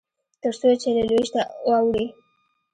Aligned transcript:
تر 0.41 0.53
څو 0.59 0.69
چې 0.81 0.89
له 0.97 1.03
لوېشته 1.09 1.41
اوړي. 1.69 2.05